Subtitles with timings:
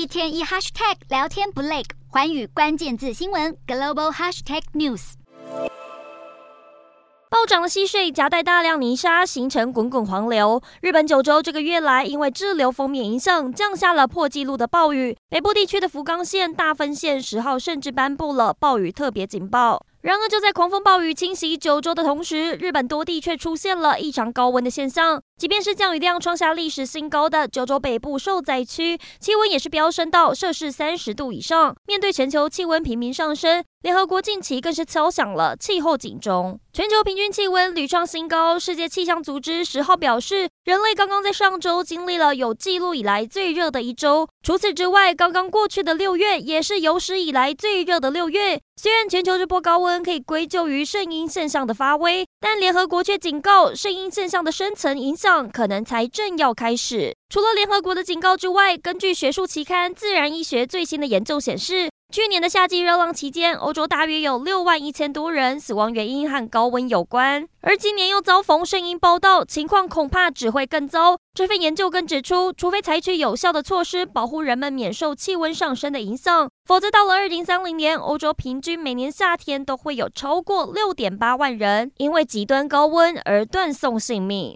[0.00, 5.12] 一天一 hashtag 聊天不累，寰宇关键字新闻 global hashtag news。
[7.28, 10.62] 暴涨的溪水夹带大量泥沙，形成滚滚黄流。
[10.80, 15.14] 日本九州这个月来因为滞留锋面影响，降下了破纪录的暴雨。
[15.28, 19.84] 北部地区的福冈县、大分县十号甚至颁布了暴雨特别警报。
[20.00, 25.20] 然而，就在狂风暴雨侵袭九州的同时，日本多地却出现了异常高温的现象。
[25.40, 31.74] 即便是降雨量创下历史新高的九州北部受灾区，气温也是飙升到摄氏三十度以上。
[31.86, 36.60] 面对全球气温频频上升，联合国近期更是敲响了气候警钟。
[36.74, 44.28] 全球平均气温屡创新高，世界气象组织十号表示，人类刚刚在上周经历了有记录以来最热的一周。
[44.42, 48.60] 除此之外，刚刚过去的六月也是有史以来最热的六月。
[48.76, 57.14] 虽然全球这波高温可以归咎于圣婴现象的发威，但联合国却警告，圣婴现象的深层影响可能才正要开始。
[57.28, 67.46] 除了联合国的警告之外，根据学术期刊《自然医学》最新的研究显示，去年的夏季热浪期间，欧洲大约有六万一千多人死亡，原因和高温有关。
[67.62, 71.16] 而今年又遭逢声音报道，情况恐怕只会更糟。
[71.32, 84.48] 这份研究更指出，除非采取有效的措施保护人们免受气温上升的影响，否则到了二零三零年，欧洲平均每年夏天都会有超过六点八万人因为极端高温而断送性命。